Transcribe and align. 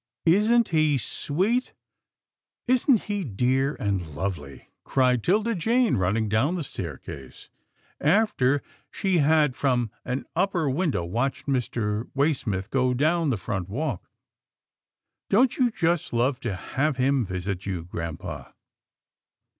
"Isn't 0.25 0.69
he 0.69 0.97
sweet— 0.97 1.75
isn't 2.67 3.03
he 3.03 3.23
dear 3.23 3.75
and 3.75 4.01
lovely?" 4.15 4.67
cried 4.83 5.21
'Tilda 5.23 5.53
Jane, 5.53 5.95
running 5.95 6.27
down 6.27 6.55
the 6.55 6.63
staircase 6.63 7.51
after 7.99 8.63
she 8.89 9.19
had 9.19 9.55
from 9.55 9.91
an 10.03 10.25
upper 10.35 10.67
window 10.67 11.05
watched 11.05 11.45
Mr. 11.45 12.09
Way 12.15 12.33
smith 12.33 12.71
going 12.71 12.97
down 12.97 13.29
the 13.29 13.37
front 13.37 13.69
walk." 13.69 14.09
Don't 15.29 15.57
you 15.59 15.69
just 15.69 16.13
love 16.13 16.39
to 16.39 16.55
have 16.55 16.97
him 16.97 17.23
visit 17.23 17.67
you, 17.67 17.83
grampa? 17.85 18.55